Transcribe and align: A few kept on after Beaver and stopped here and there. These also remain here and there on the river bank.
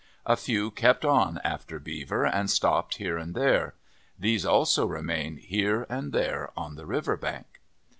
A 0.25 0.35
few 0.35 0.71
kept 0.71 1.05
on 1.05 1.39
after 1.43 1.77
Beaver 1.77 2.25
and 2.25 2.49
stopped 2.49 2.95
here 2.95 3.19
and 3.19 3.35
there. 3.35 3.75
These 4.17 4.47
also 4.47 4.87
remain 4.87 5.37
here 5.37 5.85
and 5.91 6.11
there 6.11 6.49
on 6.57 6.73
the 6.73 6.87
river 6.87 7.15
bank. 7.15 7.61